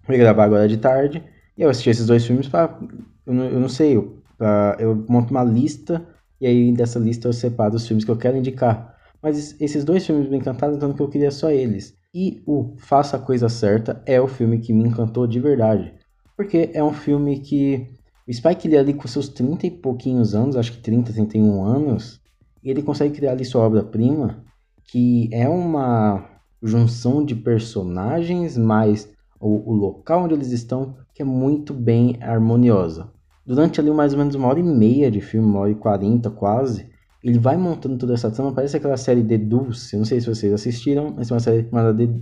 Vou 0.07 0.17
gravar 0.17 0.45
agora 0.45 0.69
de 0.69 0.77
tarde. 0.77 1.21
E 1.59 1.63
eu 1.63 1.69
assisti 1.69 1.91
esses 1.91 2.07
dois 2.07 2.25
filmes 2.25 2.47
para. 2.47 2.79
Eu, 3.27 3.35
eu, 3.35 3.59
não 3.59 3.69
sei, 3.69 3.97
eu, 3.97 4.23
pra, 4.39 4.77
eu 4.79 5.05
monto 5.09 5.33
uma 5.33 5.43
lista 5.43 6.07
e 6.41 6.47
aí 6.47 6.71
dessa 6.71 7.01
lista 7.01 7.27
eu 7.27 7.33
separo 7.33 7.75
os 7.75 7.89
filmes 7.89 8.05
que 8.05 8.11
eu 8.13 8.17
quero 8.17 8.37
indicar. 8.37 8.97
Mas 9.21 9.61
esses 9.61 9.83
dois 9.83 10.07
filmes 10.07 10.31
me 10.31 10.37
encantaram 10.37 10.79
tanto 10.79 10.95
que 10.95 11.03
eu 11.03 11.09
queria 11.09 11.33
só 11.33 11.51
eles. 11.51 11.99
E 12.15 12.41
o 12.47 12.77
Faça 12.77 13.17
a 13.17 13.21
Coisa 13.21 13.49
Certa 13.49 14.01
é 14.07 14.21
o 14.21 14.29
filme 14.29 14.61
que 14.61 14.73
me 14.73 14.85
encantou 14.85 15.27
de 15.27 15.41
verdade. 15.41 15.93
Porque 16.37 16.71
é 16.73 16.83
um 16.83 16.93
filme 16.93 17.41
que. 17.41 17.88
O 18.26 18.33
Spike 18.33 18.67
ele 18.67 18.76
é 18.76 18.79
ali 18.79 18.95
com 18.95 19.07
seus 19.07 19.29
30 19.29 19.67
e 19.67 19.71
pouquinhos 19.71 20.35
anos, 20.35 20.57
acho 20.57 20.73
que 20.73 20.79
30, 20.79 21.12
31 21.12 21.62
anos, 21.62 22.21
ele 22.62 22.83
consegue 22.83 23.14
criar 23.14 23.33
ali 23.33 23.45
sua 23.45 23.62
obra-prima 23.62 24.43
que 24.85 25.29
é 25.33 25.49
uma 25.49 26.25
junção 26.62 27.25
de 27.25 27.35
personagens, 27.35 28.57
mais 28.57 29.11
o, 29.41 29.71
o, 29.71 29.75
local 29.75 30.25
onde 30.25 30.35
eles 30.35 30.50
estão, 30.50 30.97
que 31.14 31.23
é 31.23 31.25
muito 31.25 31.75
bem 31.75 32.17
harmoniosa. 32.21 33.11
Durante 33.47 33.81
ali 33.81 33.91
mais 33.91 34.12
ou 34.12 34.19
menos 34.19 34.35
uma 34.35 34.49
hora 34.49 34.61
e 34.61 34.62
meia 34.62 35.11
de 35.11 35.21
filme, 35.21 35.47
uma 35.47 35.61
hora 35.61 35.71
e 35.71 35.75
quarenta 35.75 36.31
quase, 36.31 36.88
ele 37.23 37.38
vai 37.38 37.57
montando 37.57 37.99
toda 37.99 38.14
essa 38.14 38.31
trama, 38.31 38.53
parece 38.53 38.76
aquela 38.76 38.97
série 38.97 39.23
The 39.23 39.38
Dulce, 39.38 39.97
não 39.97 40.05
sei 40.05 40.21
se 40.21 40.26
vocês 40.26 40.53
assistiram, 40.53 41.12
mas 41.17 41.31
é 41.31 41.35
uma 41.35 41.41
série 41.41 41.69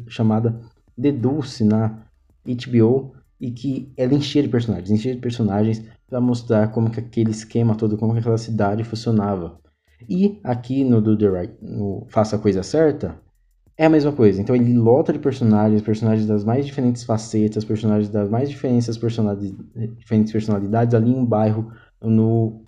chamada 0.09 0.61
The 1.01 1.13
Dulce 1.13 1.65
na 1.65 2.05
HBO, 2.45 3.13
e 3.43 3.51
que 3.51 3.93
ela 3.97 4.15
enchia 4.15 4.41
de 4.41 4.49
personagens, 4.49 4.89
enchia 4.89 5.17
de 5.17 5.21
personagens 5.21 5.83
para 6.09 6.21
mostrar 6.21 6.69
como 6.69 6.89
que 6.89 7.01
aquele 7.01 7.33
esquema 7.33 7.75
todo, 7.75 7.99
como 7.99 8.13
que 8.13 8.21
aquela 8.21 8.39
cidade 8.39 8.85
funcionava. 8.85 9.59
E 10.09 10.39
aqui 10.45 10.85
no 10.85 11.03
Do 11.03 11.19
The 11.19 11.29
Right, 11.29 11.55
no 11.61 12.07
Faça 12.09 12.37
a 12.37 12.39
Coisa 12.39 12.63
Certa, 12.63 13.21
é 13.77 13.87
a 13.87 13.91
mesma 13.91 14.13
coisa. 14.13 14.41
Então 14.41 14.55
ele 14.55 14.73
lota 14.75 15.13
de 15.13 15.19
personagens, 15.19 15.83
personagens 15.83 16.25
das 16.25 16.45
mais 16.45 16.65
diferentes 16.65 17.03
facetas, 17.03 17.65
personagens 17.65 18.09
das 18.09 18.31
mais 18.31 18.49
diferentes 18.49 18.97
personalidades, 18.97 19.57
diferentes 19.99 20.33
personalidades 20.33 20.95
ali 20.95 21.11
em 21.11 21.17
um 21.17 21.27
bairro 21.27 21.73
no 22.01 22.63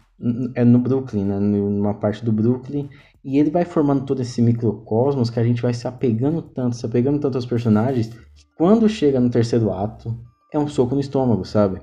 é 0.54 0.64
no 0.64 0.78
Brooklyn, 0.78 1.24
né? 1.24 1.38
numa 1.38 1.94
parte 1.94 2.24
do 2.24 2.32
Brooklyn, 2.32 2.88
e 3.24 3.38
ele 3.38 3.50
vai 3.50 3.64
formando 3.64 4.04
todo 4.04 4.22
esse 4.22 4.40
microcosmos 4.40 5.28
que 5.28 5.38
a 5.38 5.44
gente 5.44 5.60
vai 5.60 5.74
se 5.74 5.86
apegando 5.88 6.40
tanto, 6.40 6.76
se 6.76 6.86
apegando 6.86 7.18
tanto 7.18 7.36
aos 7.36 7.46
personagens, 7.46 8.08
que 8.08 8.46
quando 8.56 8.88
chega 8.88 9.18
no 9.18 9.28
terceiro 9.28 9.72
ato, 9.72 10.16
é 10.54 10.58
um 10.58 10.68
soco 10.68 10.94
no 10.94 11.00
estômago, 11.00 11.44
sabe? 11.44 11.80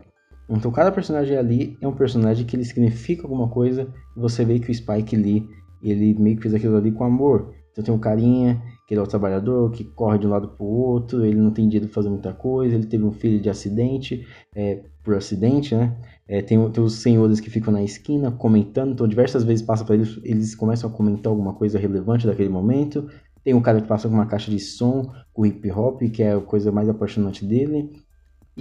Então 0.49 0.71
cada 0.71 0.91
personagem 0.91 1.37
ali 1.37 1.77
é 1.81 1.87
um 1.87 1.93
personagem 1.93 2.45
que 2.45 2.55
ele 2.55 2.63
significa 2.63 3.23
alguma 3.23 3.49
coisa, 3.49 3.87
e 4.15 4.19
você 4.19 4.43
vê 4.45 4.59
que 4.59 4.71
o 4.71 4.73
Spike 4.73 5.15
Lee, 5.15 5.47
ele 5.83 6.13
meio 6.13 6.37
que 6.37 6.43
fez 6.43 6.53
aquilo 6.53 6.77
ali 6.77 6.91
com 6.91 7.03
amor. 7.03 7.53
Então 7.71 7.83
tem 7.83 7.93
um 7.93 7.99
carinha, 7.99 8.61
que 8.87 8.93
ele 8.93 8.99
é 8.99 9.03
o 9.03 9.07
trabalhador, 9.07 9.71
que 9.71 9.83
corre 9.83 10.17
de 10.17 10.27
um 10.27 10.29
lado 10.29 10.49
para 10.49 10.65
o 10.65 10.69
outro, 10.69 11.25
ele 11.25 11.39
não 11.39 11.51
tem 11.51 11.67
dinheiro 11.67 11.87
para 11.87 11.95
fazer 11.95 12.09
muita 12.09 12.33
coisa, 12.33 12.75
ele 12.75 12.85
teve 12.85 13.03
um 13.03 13.11
filho 13.11 13.39
de 13.41 13.49
acidente, 13.49 14.25
é, 14.55 14.83
por 15.03 15.15
acidente, 15.15 15.75
né? 15.75 15.95
É, 16.27 16.41
tem, 16.41 16.69
tem, 16.71 16.83
os 16.83 16.93
senhores 16.95 17.41
que 17.41 17.49
ficam 17.49 17.73
na 17.73 17.83
esquina 17.83 18.31
comentando, 18.31 18.93
então 18.93 19.07
diversas 19.07 19.43
vezes 19.43 19.65
passa 19.65 19.83
para 19.83 19.95
eles, 19.95 20.19
eles 20.23 20.55
começam 20.55 20.89
a 20.89 20.93
comentar 20.93 21.29
alguma 21.29 21.53
coisa 21.53 21.77
relevante 21.77 22.25
daquele 22.25 22.49
momento. 22.49 23.09
Tem 23.43 23.53
um 23.53 23.61
cara 23.61 23.81
que 23.81 23.87
passa 23.87 24.07
com 24.07 24.13
uma 24.13 24.25
caixa 24.25 24.49
de 24.49 24.59
som, 24.59 25.11
com 25.33 25.45
hip 25.45 25.69
hop, 25.71 26.01
que 26.11 26.23
é 26.23 26.33
a 26.33 26.39
coisa 26.39 26.71
mais 26.71 26.87
apaixonante 26.87 27.43
dele. 27.43 27.89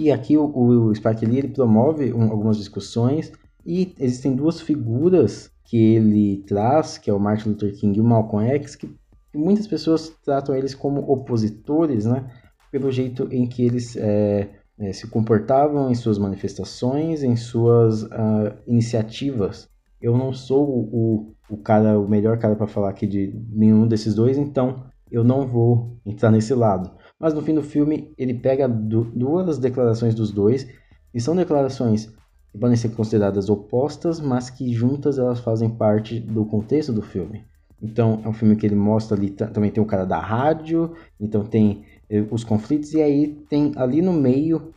E 0.01 0.11
aqui 0.11 0.35
o, 0.39 0.47
o 0.47 0.95
Spike 0.95 1.27
Lee 1.27 1.41
ele 1.41 1.49
promove 1.49 2.11
um, 2.11 2.31
algumas 2.31 2.57
discussões 2.57 3.31
e 3.67 3.95
existem 4.01 4.35
duas 4.35 4.59
figuras 4.59 5.51
que 5.63 5.77
ele 5.77 6.43
traz, 6.47 6.97
que 6.97 7.11
é 7.11 7.13
o 7.13 7.21
Martin 7.21 7.51
Luther 7.51 7.77
King 7.77 7.99
e 7.99 8.01
o 8.01 8.05
Malcolm 8.05 8.49
X, 8.49 8.75
que 8.75 8.91
muitas 9.35 9.67
pessoas 9.67 10.11
tratam 10.25 10.55
eles 10.55 10.75
como 10.75 11.03
opositores, 11.03 12.07
né? 12.07 12.25
Pelo 12.73 12.91
jeito 12.91 13.29
em 13.31 13.47
que 13.47 13.63
eles 13.63 13.95
é, 13.95 14.49
é, 14.79 14.91
se 14.95 15.07
comportavam 15.07 15.91
em 15.91 15.95
suas 15.95 16.17
manifestações, 16.17 17.23
em 17.23 17.37
suas 17.37 18.05
uh, 18.05 18.55
iniciativas. 18.67 19.69
Eu 20.01 20.17
não 20.17 20.33
sou 20.33 20.67
o, 20.67 21.35
o 21.51 21.59
cara, 21.59 22.01
o 22.01 22.09
melhor 22.09 22.39
cara 22.39 22.57
para 22.57 22.67
falar 22.67 22.89
aqui 22.89 23.07
de 23.07 23.39
nenhum 23.51 23.87
desses 23.87 24.15
dois, 24.15 24.39
então 24.39 24.83
eu 25.13 25.23
não 25.23 25.47
vou 25.47 25.99
entrar 26.07 26.31
nesse 26.31 26.55
lado. 26.55 26.91
Mas 27.21 27.35
no 27.35 27.43
fim 27.43 27.55
do 27.55 27.63
filme 27.63 28.13
ele 28.17 28.33
pega 28.33 28.67
du 28.67 29.05
duas 29.05 29.59
declarações 29.59 30.15
dos 30.15 30.33
dois 30.33 30.67
e 31.13 31.21
são 31.21 31.37
declarações 31.37 32.07
que 32.51 32.59
podem 32.59 32.77
ser 32.77 32.89
consideradas 32.89 33.51
opostas, 33.51 34.19
mas 34.19 34.49
que 34.49 34.73
juntas 34.73 35.19
elas 35.19 35.39
fazem 35.39 35.69
parte 35.69 36.19
do 36.19 36.45
contexto 36.47 36.93
do 36.93 37.03
filme. 37.03 37.45
Então 37.83 38.21
é 38.25 38.29
um 38.29 38.33
filme 38.33 38.57
que 38.57 38.67
ele 38.67 38.75
mostra 38.75 39.17
ali 39.17 39.31
também 39.31 39.71
tem 39.71 39.83
o 39.83 39.87
cara 39.87 40.05
da 40.05 40.19
rádio, 40.19 40.95
então 41.21 41.45
tem 41.45 41.85
os 42.31 42.43
conflitos, 42.43 42.93
e 42.95 43.01
aí 43.01 43.29
tem 43.49 43.73
ali 43.77 44.03
no 44.03 44.13
meio 44.13 44.73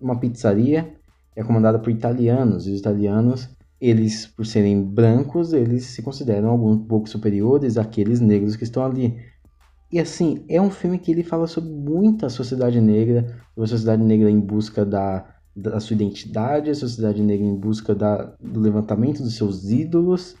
uma 0.00 0.18
pizzaria 0.18 0.94
é 1.38 1.44
comandada 1.44 1.78
por 1.78 1.90
italianos, 1.90 2.66
e 2.66 2.72
os 2.72 2.80
italianos, 2.80 3.48
eles, 3.80 4.26
por 4.26 4.44
serem 4.44 4.82
brancos, 4.82 5.52
eles 5.52 5.84
se 5.84 6.02
consideram 6.02 6.48
algum 6.48 6.76
pouco 6.76 7.08
superiores 7.08 7.78
àqueles 7.78 8.18
negros 8.18 8.56
que 8.56 8.64
estão 8.64 8.84
ali. 8.84 9.16
E 9.90 9.98
assim, 9.98 10.44
é 10.48 10.60
um 10.60 10.70
filme 10.70 10.98
que 10.98 11.10
ele 11.10 11.22
fala 11.22 11.46
sobre 11.46 11.70
muita 11.70 12.28
sociedade 12.28 12.80
negra, 12.80 13.42
a 13.56 13.66
sociedade 13.66 14.02
negra 14.02 14.30
em 14.30 14.38
busca 14.38 14.84
da, 14.84 15.24
da 15.56 15.80
sua 15.80 15.94
identidade, 15.94 16.70
a 16.70 16.74
sociedade 16.74 17.22
negra 17.22 17.46
em 17.46 17.56
busca 17.56 17.94
da, 17.94 18.34
do 18.38 18.60
levantamento 18.60 19.22
dos 19.22 19.34
seus 19.34 19.70
ídolos. 19.70 20.36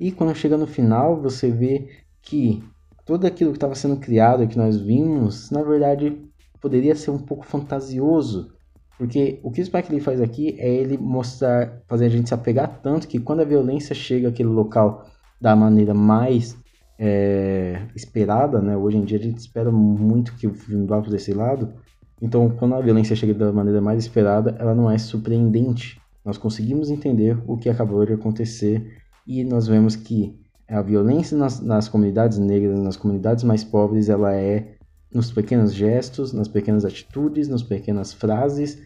E 0.00 0.10
quando 0.10 0.34
chega 0.34 0.56
no 0.56 0.66
final, 0.66 1.20
você 1.20 1.50
vê 1.50 1.88
que 2.20 2.62
tudo 3.06 3.26
aquilo 3.26 3.52
que 3.52 3.56
estava 3.56 3.74
sendo 3.74 3.96
criado, 3.96 4.46
que 4.48 4.58
nós 4.58 4.80
vimos, 4.80 5.50
na 5.50 5.62
verdade 5.62 6.20
poderia 6.60 6.96
ser 6.96 7.12
um 7.12 7.18
pouco 7.18 7.46
fantasioso. 7.46 8.52
Porque 8.98 9.38
o 9.44 9.50
que 9.52 9.62
o 9.62 9.64
Spike 9.64 9.92
Lee 9.92 10.00
faz 10.00 10.20
aqui 10.20 10.56
é 10.58 10.68
ele 10.68 10.98
mostrar, 10.98 11.82
fazer 11.86 12.06
a 12.06 12.08
gente 12.08 12.28
se 12.28 12.34
apegar 12.34 12.80
tanto 12.82 13.06
que 13.06 13.20
quando 13.20 13.40
a 13.40 13.44
violência 13.44 13.94
chega 13.94 14.28
àquele 14.28 14.48
local 14.48 15.06
da 15.40 15.54
maneira 15.54 15.94
mais 15.94 16.56
é, 16.98 17.82
esperada, 17.94 18.60
né? 18.60 18.76
Hoje 18.76 18.96
em 18.96 19.04
dia 19.04 19.18
a 19.18 19.22
gente 19.22 19.38
espera 19.38 19.70
muito 19.70 20.34
que 20.34 20.46
o 20.46 20.54
filme 20.54 20.86
vá 20.86 21.00
para 21.00 21.14
esse 21.14 21.32
lado. 21.32 21.72
Então, 22.20 22.50
quando 22.50 22.74
a 22.74 22.80
violência 22.80 23.14
chega 23.14 23.32
da 23.32 23.52
maneira 23.52 23.80
mais 23.80 24.00
esperada, 24.00 24.56
ela 24.58 24.74
não 24.74 24.90
é 24.90 24.98
surpreendente. 24.98 26.00
Nós 26.24 26.36
conseguimos 26.36 26.90
entender 26.90 27.38
o 27.46 27.56
que 27.56 27.68
acabou 27.68 28.04
de 28.04 28.14
acontecer 28.14 28.98
e 29.26 29.44
nós 29.44 29.68
vemos 29.68 29.94
que 29.94 30.36
a 30.68 30.82
violência 30.82 31.36
nas, 31.36 31.60
nas 31.60 31.88
comunidades 31.88 32.38
negras, 32.38 32.78
nas 32.80 32.96
comunidades 32.96 33.44
mais 33.44 33.62
pobres, 33.62 34.08
ela 34.08 34.34
é 34.34 34.74
nos 35.14 35.30
pequenos 35.30 35.72
gestos, 35.72 36.32
nas 36.32 36.48
pequenas 36.48 36.84
atitudes, 36.84 37.48
nas 37.48 37.62
pequenas 37.62 38.12
frases, 38.12 38.82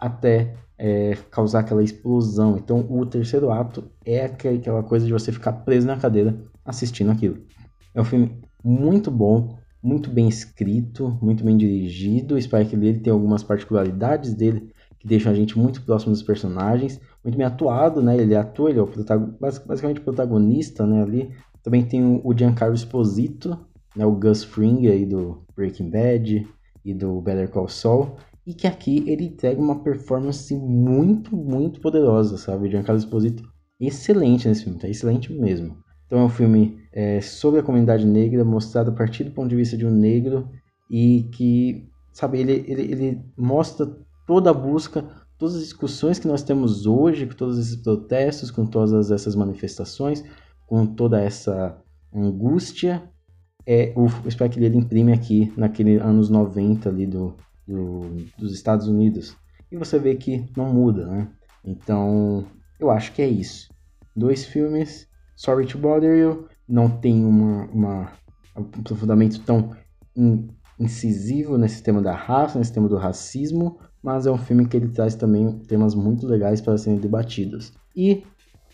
até 0.00 0.54
é, 0.78 1.16
causar 1.30 1.60
aquela 1.60 1.82
explosão. 1.82 2.56
Então, 2.56 2.86
o 2.88 3.04
terceiro 3.04 3.50
ato 3.50 3.84
é 4.04 4.24
aquela 4.24 4.82
coisa 4.82 5.04
de 5.04 5.12
você 5.12 5.32
ficar 5.32 5.52
preso 5.52 5.86
na 5.86 5.96
cadeira 5.96 6.38
assistindo 6.64 7.10
aquilo. 7.10 7.38
É 7.96 8.00
um 8.02 8.04
filme 8.04 8.38
muito 8.62 9.10
bom, 9.10 9.56
muito 9.82 10.10
bem 10.10 10.28
escrito, 10.28 11.18
muito 11.22 11.42
bem 11.42 11.56
dirigido. 11.56 12.34
O 12.34 12.42
Spike 12.42 12.76
Lee 12.76 12.98
tem 12.98 13.10
algumas 13.10 13.42
particularidades 13.42 14.34
dele 14.34 14.70
que 14.98 15.08
deixam 15.08 15.32
a 15.32 15.34
gente 15.34 15.58
muito 15.58 15.80
próximo 15.80 16.12
dos 16.12 16.22
personagens, 16.22 17.00
muito 17.24 17.38
bem 17.38 17.46
atuado, 17.46 18.02
né? 18.02 18.14
Ele 18.18 18.36
atua, 18.36 18.68
ele 18.68 18.80
é 18.80 18.82
o 18.82 18.90
basicamente 19.40 20.00
o 20.00 20.04
protagonista, 20.04 20.86
né? 20.86 21.02
Ali 21.02 21.30
também 21.62 21.86
tem 21.86 22.20
o 22.22 22.36
Giancarlo 22.36 22.74
Esposito, 22.74 23.58
né? 23.96 24.04
O 24.04 24.12
Gus 24.12 24.44
Fring 24.44 24.86
aí 24.88 25.06
do 25.06 25.42
Breaking 25.56 25.88
Bad 25.88 26.46
e 26.84 26.92
do 26.92 27.18
Better 27.22 27.48
Call 27.48 27.66
Saul, 27.66 28.16
e 28.46 28.52
que 28.52 28.66
aqui 28.66 29.04
ele 29.06 29.24
entrega 29.24 29.58
uma 29.58 29.82
performance 29.82 30.54
muito, 30.54 31.34
muito 31.34 31.80
poderosa, 31.80 32.36
sabe? 32.36 32.68
O 32.68 32.70
Giancarlo 32.70 32.98
Esposito 32.98 33.42
excelente 33.80 34.46
nesse 34.46 34.64
filme, 34.64 34.78
tá 34.78 34.86
excelente 34.86 35.32
mesmo. 35.32 35.85
Então 36.06 36.20
é 36.20 36.24
um 36.24 36.28
filme 36.28 36.78
é, 36.92 37.20
sobre 37.20 37.60
a 37.60 37.62
comunidade 37.62 38.06
negra, 38.06 38.44
mostrado 38.44 38.90
a 38.90 38.94
partir 38.94 39.24
do 39.24 39.30
ponto 39.30 39.48
de 39.48 39.56
vista 39.56 39.76
de 39.76 39.86
um 39.86 39.90
negro 39.90 40.48
e 40.90 41.28
que, 41.32 41.88
sabe, 42.12 42.38
ele, 42.38 42.64
ele, 42.66 42.82
ele 42.82 43.22
mostra 43.36 43.86
toda 44.26 44.50
a 44.50 44.54
busca, 44.54 45.04
todas 45.36 45.56
as 45.56 45.62
discussões 45.62 46.18
que 46.18 46.28
nós 46.28 46.42
temos 46.42 46.86
hoje, 46.86 47.26
com 47.26 47.34
todos 47.34 47.58
esses 47.58 47.76
protestos, 47.76 48.50
com 48.50 48.64
todas 48.64 49.10
essas 49.10 49.34
manifestações, 49.34 50.24
com 50.66 50.86
toda 50.86 51.20
essa 51.20 51.76
angústia, 52.14 53.02
é, 53.66 53.92
o 53.96 54.08
Spike 54.30 54.62
ele 54.62 54.78
imprime 54.78 55.12
aqui 55.12 55.52
naqueles 55.56 56.00
anos 56.00 56.30
90 56.30 56.88
ali 56.88 57.04
do, 57.04 57.34
do, 57.66 58.02
dos 58.38 58.52
Estados 58.52 58.86
Unidos. 58.86 59.36
E 59.70 59.76
você 59.76 59.98
vê 59.98 60.14
que 60.14 60.46
não 60.56 60.72
muda, 60.72 61.04
né? 61.06 61.28
Então, 61.64 62.46
eu 62.78 62.90
acho 62.90 63.12
que 63.12 63.20
é 63.20 63.26
isso. 63.26 63.68
Dois 64.14 64.44
filmes, 64.44 65.05
Sorry 65.36 65.66
to 65.66 65.78
Bother 65.78 66.16
You, 66.16 66.48
não 66.68 66.88
tem 66.88 67.24
uma, 67.24 67.66
uma 67.66 68.12
um 68.56 68.80
aprofundamento 68.80 69.40
tão 69.40 69.70
in, 70.16 70.48
incisivo 70.78 71.58
nesse 71.58 71.82
tema 71.82 72.00
da 72.00 72.14
raça, 72.14 72.58
nesse 72.58 72.72
tema 72.72 72.88
do 72.88 72.96
racismo, 72.96 73.78
mas 74.02 74.26
é 74.26 74.30
um 74.30 74.38
filme 74.38 74.66
que 74.66 74.76
ele 74.76 74.88
traz 74.88 75.14
também 75.14 75.58
temas 75.60 75.94
muito 75.94 76.26
legais 76.26 76.60
para 76.60 76.78
serem 76.78 76.98
debatidos. 76.98 77.72
E 77.94 78.24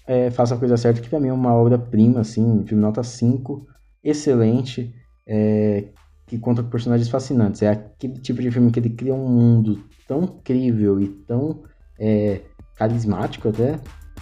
é, 0.06 0.30
Faça 0.30 0.54
a 0.54 0.58
Coisa 0.58 0.76
Certa, 0.76 1.00
que 1.00 1.08
para 1.08 1.20
mim 1.20 1.28
é 1.28 1.32
uma 1.32 1.54
obra-prima, 1.54 2.20
assim, 2.20 2.44
um 2.44 2.66
filme 2.66 2.82
nota 2.82 3.02
5, 3.02 3.66
excelente, 4.02 4.94
é, 5.26 5.84
que 6.26 6.38
conta 6.38 6.62
com 6.62 6.70
personagens 6.70 7.08
fascinantes. 7.08 7.62
É 7.62 7.70
aquele 7.70 8.14
tipo 8.14 8.40
de 8.42 8.50
filme 8.50 8.70
que 8.70 8.80
ele 8.80 8.90
cria 8.90 9.14
um 9.14 9.28
mundo 9.28 9.84
tão 10.06 10.24
incrível 10.24 11.00
e 11.00 11.08
tão 11.08 11.62
é, 11.98 12.40
carismático 12.74 13.48
até, 13.48 13.78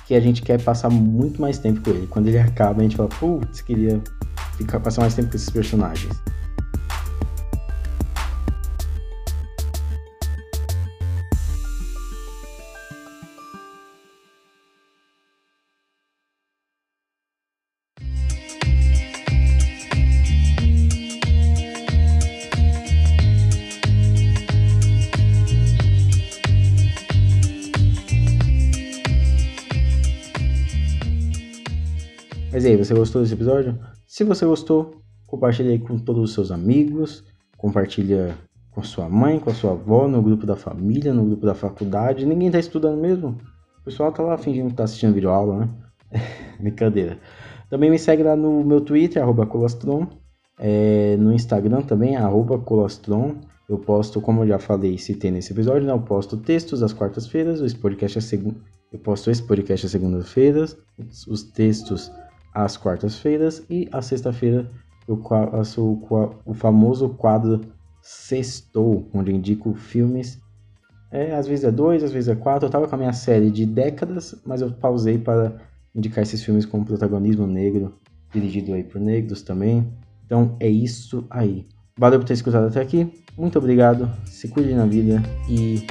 que 0.06 0.14
a 0.14 0.20
gente 0.20 0.42
quer 0.42 0.60
passar 0.62 0.90
muito 0.90 1.40
mais 1.40 1.58
tempo 1.58 1.80
com 1.80 1.90
ele. 1.90 2.06
Quando 2.06 2.28
ele 2.28 2.38
acaba, 2.38 2.80
a 2.80 2.82
gente 2.82 2.96
fala, 2.96 3.08
putz, 3.08 3.60
queria 3.60 4.00
ficar, 4.56 4.80
passar 4.80 5.02
mais 5.02 5.14
tempo 5.14 5.30
com 5.30 5.36
esses 5.36 5.50
personagens. 5.50 6.14
Você 32.90 32.94
gostou 32.94 33.22
desse 33.22 33.34
episódio? 33.34 33.78
Se 34.04 34.24
você 34.24 34.44
gostou, 34.44 34.96
compartilhe 35.24 35.70
aí 35.70 35.78
com 35.78 35.96
todos 35.96 36.24
os 36.24 36.34
seus 36.34 36.50
amigos, 36.50 37.24
compartilha 37.56 38.36
com 38.72 38.82
sua 38.82 39.08
mãe, 39.08 39.38
com 39.38 39.48
a 39.48 39.54
sua 39.54 39.72
avó, 39.72 40.08
no 40.08 40.20
grupo 40.20 40.44
da 40.44 40.56
família, 40.56 41.14
no 41.14 41.24
grupo 41.24 41.46
da 41.46 41.54
faculdade. 41.54 42.26
Ninguém 42.26 42.50
tá 42.50 42.58
estudando 42.58 43.00
mesmo. 43.00 43.38
O 43.80 43.84
pessoal 43.84 44.10
tá 44.10 44.24
lá 44.24 44.36
fingindo 44.36 44.70
que 44.70 44.74
tá 44.74 44.84
assistindo 44.84 45.14
vídeo 45.14 45.30
aula, 45.30 45.60
né? 45.60 45.68
Brincadeira. 46.58 47.18
Também 47.68 47.90
me 47.90 47.98
segue 47.98 48.24
lá 48.24 48.34
no 48.34 48.64
meu 48.64 48.80
Twitter, 48.80 49.22
arroba 49.22 49.46
colostron. 49.46 50.08
É, 50.58 51.16
no 51.16 51.32
Instagram 51.32 51.82
também, 51.82 52.16
arroba 52.16 52.58
colostron. 52.58 53.36
Eu 53.68 53.78
posto, 53.78 54.20
como 54.20 54.42
eu 54.42 54.48
já 54.48 54.58
falei, 54.58 54.98
citei 54.98 55.30
nesse 55.30 55.52
episódio, 55.52 55.86
né? 55.86 55.92
Eu 55.92 56.00
posto 56.00 56.36
textos 56.36 56.82
às 56.82 56.92
quartas-feiras, 56.92 57.60
esse 57.60 57.76
podcast 57.76 58.18
é 58.18 58.20
segunda. 58.20 58.56
Eu 58.92 58.98
posto 58.98 59.30
esse 59.30 59.44
podcast 59.44 59.86
às 59.86 59.92
segundas-feiras, 59.92 60.76
os 61.28 61.44
textos 61.44 62.10
às 62.52 62.76
quartas-feiras 62.76 63.64
e 63.68 63.88
à 63.92 64.02
sexta-feira 64.02 64.68
eu 65.10 65.20
faço 65.22 66.00
o 66.44 66.54
famoso 66.54 67.08
quadro 67.10 67.60
Sextou, 68.00 69.08
onde 69.12 69.32
indico 69.32 69.74
filmes. 69.74 70.40
É, 71.10 71.34
às 71.34 71.46
vezes 71.46 71.64
é 71.64 71.70
dois, 71.70 72.04
às 72.04 72.12
vezes 72.12 72.28
é 72.28 72.34
quatro. 72.34 72.66
Eu 72.66 72.70
tava 72.70 72.86
com 72.86 72.94
a 72.94 72.98
minha 72.98 73.12
série 73.12 73.50
de 73.50 73.66
décadas, 73.66 74.34
mas 74.46 74.60
eu 74.60 74.70
pausei 74.70 75.18
para 75.18 75.56
indicar 75.94 76.22
esses 76.22 76.42
filmes 76.42 76.64
com 76.64 76.84
protagonismo 76.84 77.46
negro, 77.46 77.94
dirigido 78.32 78.72
aí 78.72 78.84
por 78.84 79.00
negros 79.00 79.42
também. 79.42 79.92
Então 80.24 80.56
é 80.60 80.68
isso 80.68 81.26
aí. 81.28 81.66
Valeu 81.98 82.20
por 82.20 82.26
ter 82.26 82.34
escutado 82.34 82.68
até 82.68 82.80
aqui. 82.80 83.12
Muito 83.36 83.58
obrigado. 83.58 84.08
Se 84.24 84.48
cuide 84.48 84.74
na 84.74 84.86
vida 84.86 85.20
e 85.48 85.84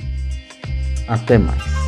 até 1.08 1.38
mais. 1.38 1.79